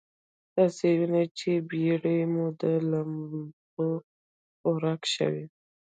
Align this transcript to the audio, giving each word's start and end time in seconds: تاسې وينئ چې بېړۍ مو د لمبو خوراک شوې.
تاسې 0.55 0.87
وينئ 0.99 1.25
چې 1.39 1.51
بېړۍ 1.69 2.19
مو 2.33 2.45
د 2.61 2.63
لمبو 2.89 3.89
خوراک 4.59 5.01
شوې. 5.15 5.45